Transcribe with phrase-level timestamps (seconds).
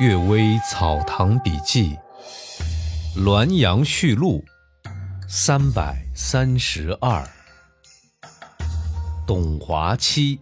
[0.02, 1.96] 《岳微草堂笔记》
[3.22, 4.44] 《滦阳序录》
[5.28, 7.24] 三百三十二，
[9.24, 10.40] 董华妻。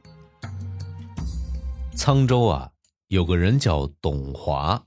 [1.95, 2.71] 沧州啊，
[3.09, 4.87] 有个人叫董华，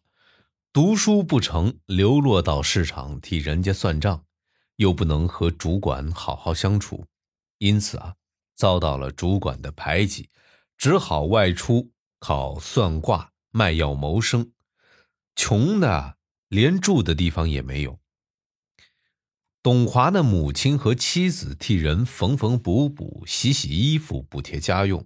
[0.73, 4.23] 读书不成，流落到市场替人家算账，
[4.77, 7.05] 又不能和主管好好相处，
[7.59, 8.15] 因此啊，
[8.55, 10.31] 遭到了主管的排挤，
[10.75, 14.53] 只好外出靠算卦、卖药谋生。
[15.35, 16.17] 穷的
[16.47, 17.99] 连住的地方也没有。
[19.61, 25.05] 董华的母亲和妻子替人缝缝补补、洗洗衣服、补贴家用，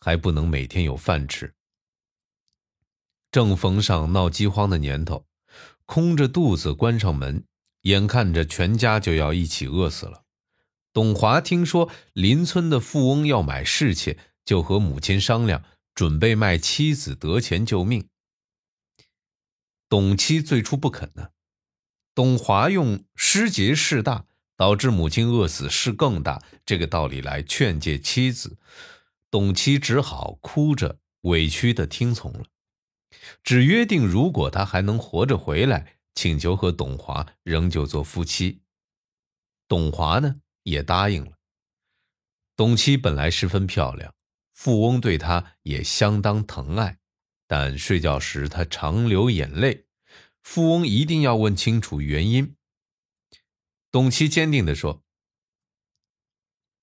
[0.00, 1.54] 还不能每天有饭吃。
[3.30, 5.26] 正逢上闹饥荒的年头，
[5.86, 7.44] 空着肚子关上门，
[7.82, 10.24] 眼看着全家就要一起饿死了。
[10.92, 15.62] 董华听说邻村的富翁要买侍妾，就和母亲商量，
[15.94, 18.08] 准备卖妻子得钱救命。
[19.92, 21.32] 董妻最初不肯呢，
[22.14, 24.24] 董华用失节事大，
[24.56, 28.56] 导致母亲饿死事更大这个道理来劝诫妻子，
[29.30, 32.46] 董妻只好哭着委屈的听从了，
[33.44, 38.62] 只约定如果他还能活着回来，请求和董华仍旧做夫妻。
[39.68, 41.32] 董华呢也答应了。
[42.56, 44.14] 董妻本来十分漂亮，
[44.54, 46.96] 富翁对她也相当疼爱。
[47.46, 49.84] 但睡觉时她常流眼泪，
[50.42, 52.56] 富翁一定要问清楚原因。
[53.90, 55.02] 董琦坚定地说：“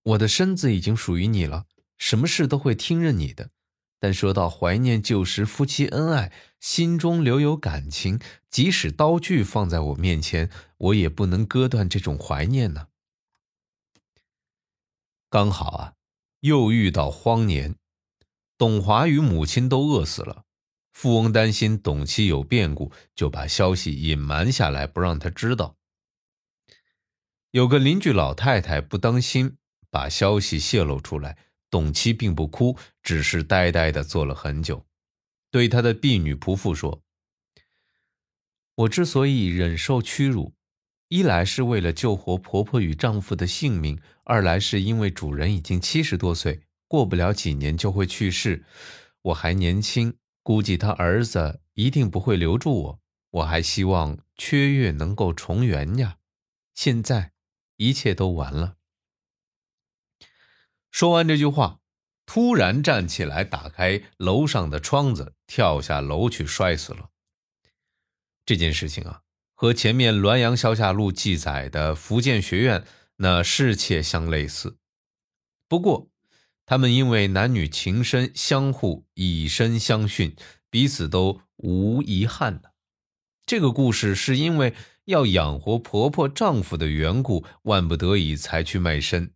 [0.02, 1.65] 我的身子已经属于你了，
[1.97, 3.52] 什么事都会听任你的。
[3.99, 12.87] 但说到怀念旧时夫妻恩爱，心中留有感情，即使刀具放在我面前，我也不能割断这种怀念呢。”
[15.30, 15.93] 刚好啊，
[16.39, 17.75] 又遇到荒年，
[18.57, 20.45] 董华与母亲都饿死了。
[21.02, 25.78] 富翁担心董妻有变故，就把消息隐瞒下来，不让他知道。
[27.52, 29.55] 有个邻居老太太不当心，
[29.89, 31.37] 把消息泄露出来。
[31.70, 34.86] 董妻并不哭，只是呆呆的坐了很久，
[35.49, 37.02] 对他的婢女仆妇说
[38.76, 40.54] ：“我之所以忍受屈辱，
[41.08, 48.66] 一来是为了救活婆婆与丈夫的性命，二来是因为主人已经七十多岁，过不了几年就会去世，
[49.21, 50.14] 我还年轻。”
[50.49, 52.99] 估计他儿子一定不会留住我，
[53.30, 56.17] 我还希望缺月能够重圆呀。
[56.73, 57.33] 现在
[57.76, 58.77] 一切都完了。
[60.89, 61.82] 说完这句话，
[62.26, 67.11] 突然站起来，打开楼上的窗子，跳下楼去，摔死了。
[68.43, 69.21] 这件事情啊，
[69.54, 72.83] 和前面《滦阳消夏录》记载的福建学院
[73.17, 74.80] 那侍妾相类似，
[75.67, 76.10] 不过。
[76.69, 80.35] 他们因为男女情深，相互以身相殉，
[80.69, 82.73] 彼此都无遗憾的。
[83.47, 84.75] 这个故事是因为
[85.05, 89.33] 要养活婆婆丈夫的缘故，万不得已才去卖身，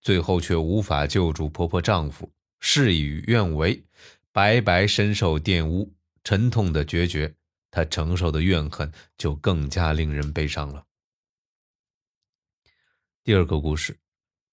[0.00, 2.30] 最后却无法救助婆婆丈夫，
[2.60, 3.82] 事与愿违，
[4.30, 5.92] 白白深受玷污，
[6.22, 7.34] 沉痛的决绝，
[7.72, 10.84] 她承受的怨恨就更加令人悲伤了。
[13.24, 13.98] 第二个故事，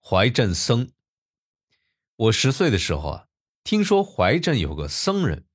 [0.02, 0.90] 怀镇僧。
[2.24, 3.28] 我十岁的时候啊，
[3.66, 5.46] 听说怀镇有个僧人，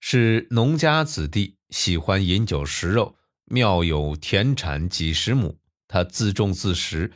[0.00, 7.12] 是农家子弟，喜欢饮酒食肉，庙有田产几十亩，他自种自食，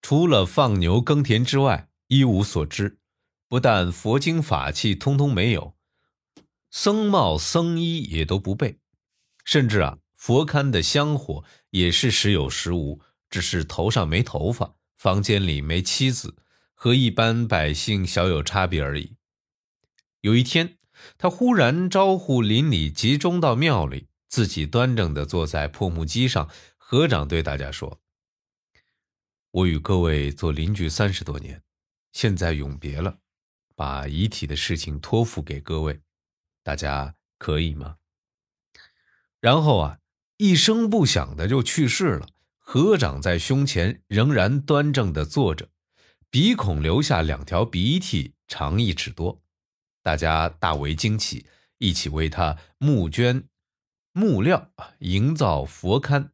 [0.00, 3.00] 除了放牛耕田之外，一无所知。
[3.48, 5.74] 不但佛经法器通通没有，
[6.70, 8.78] 僧帽僧衣也都不备，
[9.44, 16.36] 甚至啊，佛龛的香火也是时有时无，只是头上没头发，房间里没妻子。
[16.78, 19.16] 和一般百姓小有差别而已。
[20.20, 20.76] 有一天，
[21.16, 28.00] 他忽然招呼邻里集中到庙里，自己端正地坐在破木机上，合掌对大家说
[29.50, 31.62] ：“我与各位做邻居三十多年，
[32.12, 33.18] 现在永别了，
[33.74, 36.00] 把遗体的事情托付给各位，
[36.62, 37.96] 大家可以吗？”
[39.40, 39.98] 然后啊，
[40.36, 42.28] 一声不响的就去世了，
[42.58, 45.70] 合掌在胸前，仍然端正地坐着。
[46.38, 49.40] 鼻孔留下两条鼻涕，长一尺多，
[50.02, 51.46] 大家大为惊奇，
[51.78, 53.44] 一起为他募捐
[54.12, 56.28] 木料，营造佛龛。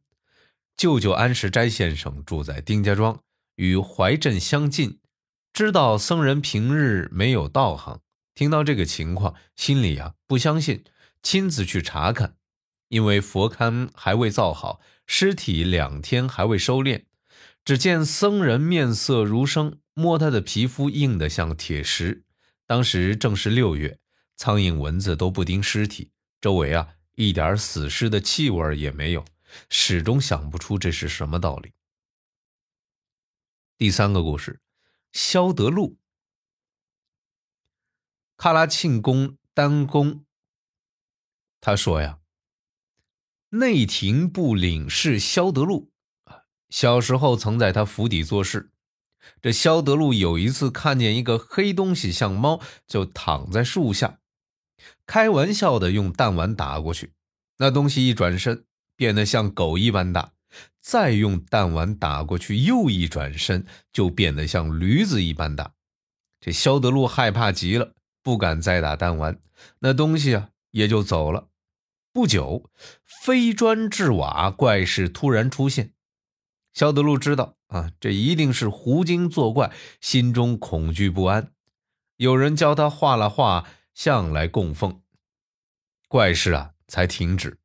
[0.75, 3.23] 舅舅安石斋先生住在丁家庄，
[3.55, 4.99] 与怀镇相近，
[5.53, 8.01] 知道僧人平日没有道行，
[8.35, 10.83] 听到这个情况，心里啊不相信，
[11.21, 12.35] 亲自去查看，
[12.89, 17.05] 因为佛龛还未造好，尸体两天还未收敛，
[17.63, 19.79] 只见僧人面色如生。
[19.93, 22.23] 摸他的皮肤硬得像铁石，
[22.65, 23.99] 当时正是六月，
[24.35, 26.11] 苍蝇蚊子都不叮尸体，
[26.41, 29.23] 周围啊一点死尸的气味也没有，
[29.69, 31.73] 始终想不出这是什么道理。
[33.77, 34.59] 第三个故事，
[35.11, 35.97] 萧德禄。
[38.35, 40.25] 喀拉庆宫丹宫，
[41.61, 42.19] 他说呀，
[43.49, 45.91] 内廷部领事萧德禄
[46.69, 48.72] 小时候曾在他府邸做事。
[49.41, 54.19] 这肖德禄有一次看见一个黑东西像猫，就躺在树下，
[55.05, 57.13] 开玩笑的用弹丸打过去。
[57.57, 58.65] 那东西一转身
[58.95, 60.33] 变得像狗一般大，
[60.81, 65.73] 再用弹丸打过去，又一转身就变得像驴子一般大。
[66.39, 69.39] 这肖德禄害怕极了，不敢再打弹丸，
[69.79, 71.49] 那东西啊也就走了。
[72.11, 72.69] 不久，
[73.23, 75.93] 飞砖掷瓦怪事突然出现。
[76.73, 81.51] 肖德禄知道啊，这一定是胡精作怪，心中恐惧不安。
[82.17, 85.01] 有人教他画了画像来供奉，
[86.07, 87.57] 怪事啊才停止。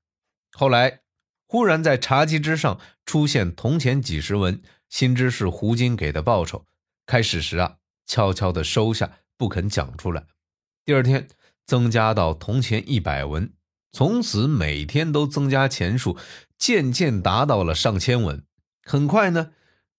[0.53, 1.01] 后来
[1.47, 6.65] 忽然在茶几之上出现铜钱几十文，心知是胡精给的报酬。
[7.05, 7.77] 开始时啊，
[8.07, 10.25] 悄悄地收下，不肯讲出来。
[10.87, 11.29] 第二天
[11.67, 13.53] 增加到铜钱一百文，
[13.93, 16.17] 从此每天都增加钱数，
[16.57, 18.43] 渐渐达到了上千文。
[18.83, 19.53] 很快呢，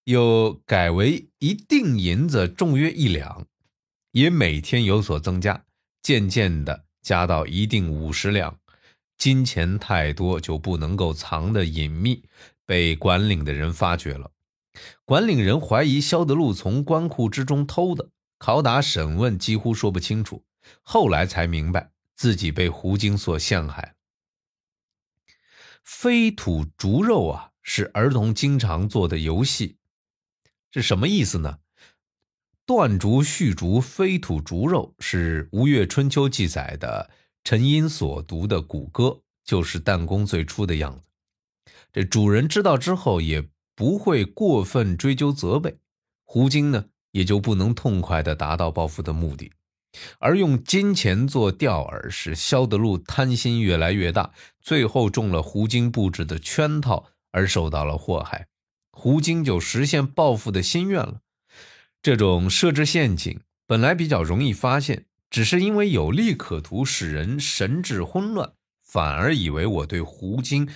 [0.09, 3.45] 又改为一锭银子重约一两，
[4.09, 5.65] 也每天有所增加，
[6.01, 8.57] 渐渐的加到一锭五十两。
[9.19, 12.23] 金钱太多就不能够藏得隐秘，
[12.65, 14.31] 被管领的人发觉了。
[15.05, 18.09] 管领人怀疑萧德禄从官库之中偷的，
[18.39, 20.43] 拷打审问几乎说不清楚。
[20.81, 23.93] 后来才明白自己被胡经所陷害。
[25.83, 27.51] 飞土逐肉啊！
[27.61, 29.77] 是儿童经常做的游戏，
[30.71, 31.59] 是什么意思呢？
[32.65, 37.09] 断竹续竹，飞土逐肉，是吴越春秋记载的
[37.43, 41.07] 陈音所读的古歌，就是弹弓最初的样子。
[41.91, 43.43] 这主人知道之后，也
[43.75, 45.77] 不会过分追究责备，
[46.23, 49.51] 胡金呢，也就不能痛快的达到报复的目的，
[50.19, 54.31] 而用金钱做钓饵，使萧德禄贪心越来越大，
[54.61, 57.07] 最后中了胡金布置的圈套。
[57.31, 58.47] 而受到了祸害，
[58.99, 61.21] 胡金就实现报复的心愿了。
[62.03, 68.51] 这种设置陷阱本来比较容易发现，只是因为有利可图，使人神志混乱，
[68.81, 70.67] 反而以为我对胡金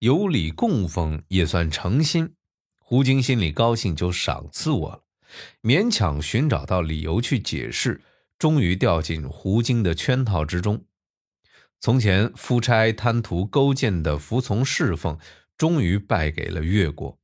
[0.00, 2.34] 有礼供奉，也算诚心。
[2.78, 5.00] 胡金心里高兴，就赏赐我了。
[5.62, 8.02] 勉强寻找到理由去解释，
[8.38, 10.84] 终于掉进胡金的圈套之中。
[11.78, 15.18] 从前夫差贪图勾践的服从侍奉。
[15.56, 17.18] 终于败给了越国，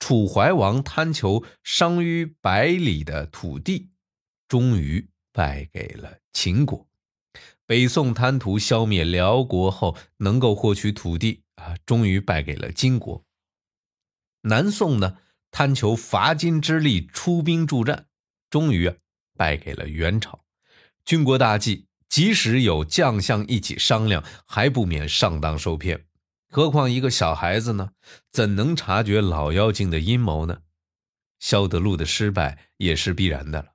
[0.00, 3.90] 楚怀王贪求商於百里的土地，
[4.48, 6.88] 终于败给了秦国。
[7.64, 13.24] 北宋贪图消灭辽国后能够获取土地啊，终于败给了金国。
[14.42, 15.18] 南宋呢，
[15.52, 18.06] 贪求伐金之力，出兵助战，
[18.48, 18.96] 终于啊
[19.36, 20.44] 败给了元朝。
[21.04, 26.06] 军国大计，即使有将相一起商量，还不免上当受骗。
[26.52, 27.92] 何况一个小孩子呢？
[28.32, 30.62] 怎能察觉老妖精的阴谋呢？
[31.38, 33.74] 萧德禄的失败也是必然的了。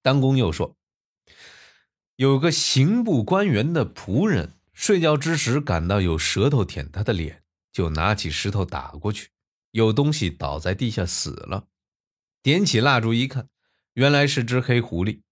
[0.00, 0.76] 丹公又说，
[2.14, 7.42] 有个刑部官员的仆人睡觉之时感到有舌头舔他的脸，
[7.72, 9.30] 就拿起石头打过去，
[9.72, 11.66] 有东西倒在地下死了。
[12.44, 13.48] 点起蜡烛一看，
[13.94, 15.22] 原来是只黑狐狸。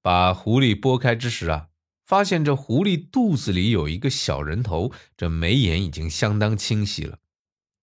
[0.00, 1.68] 把狐狸拨开之时啊。
[2.04, 7.18] 发现这狐狸肚子里有一个小人头，这眉眼已经相当清晰了。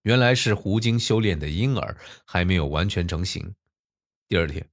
[0.03, 3.53] 原来是狐精修炼的婴儿，还没有完全成型。
[4.27, 4.67] 第二天，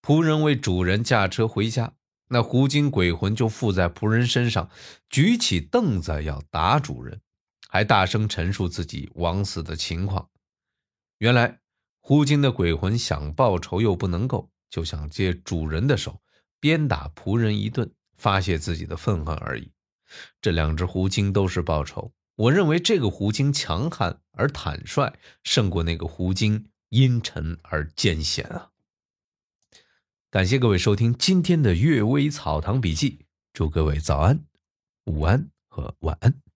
[0.00, 1.92] 仆人为主人驾车回家，
[2.28, 4.70] 那狐精鬼魂就附在仆人身上，
[5.10, 7.20] 举起凳子要打主人，
[7.68, 10.30] 还大声陈述自己枉死的情况。
[11.18, 11.60] 原来
[12.00, 16.20] 胡精的鬼魂想报仇又不能够，就想借主人的手
[16.58, 17.92] 鞭打仆人一顿。
[18.22, 19.72] 发泄自己的愤恨而已。
[20.40, 22.12] 这两只狐精都是报仇。
[22.36, 25.12] 我认为这个狐精强悍而坦率，
[25.42, 28.70] 胜过那个狐精阴沉而艰险啊！
[30.30, 33.10] 感谢各位收听今天的《阅微草堂笔记》，
[33.52, 34.44] 祝各位早安、
[35.06, 36.51] 午安和晚安。